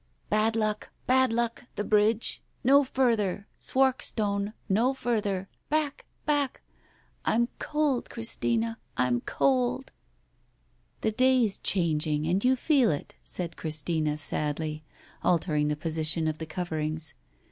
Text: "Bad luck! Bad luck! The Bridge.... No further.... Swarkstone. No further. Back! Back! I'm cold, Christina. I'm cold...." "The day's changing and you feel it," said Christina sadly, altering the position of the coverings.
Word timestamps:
"Bad 0.31 0.55
luck! 0.55 0.89
Bad 1.05 1.31
luck! 1.31 1.65
The 1.75 1.83
Bridge.... 1.83 2.41
No 2.63 2.83
further.... 2.83 3.45
Swarkstone. 3.59 4.53
No 4.67 4.95
further. 4.95 5.47
Back! 5.69 6.07
Back! 6.25 6.61
I'm 7.23 7.49
cold, 7.59 8.09
Christina. 8.09 8.79
I'm 8.97 9.21
cold...." 9.21 9.91
"The 11.01 11.11
day's 11.11 11.59
changing 11.59 12.25
and 12.25 12.43
you 12.43 12.55
feel 12.55 12.89
it," 12.89 13.13
said 13.23 13.57
Christina 13.57 14.17
sadly, 14.17 14.83
altering 15.23 15.67
the 15.67 15.75
position 15.75 16.27
of 16.27 16.39
the 16.39 16.47
coverings. 16.47 17.13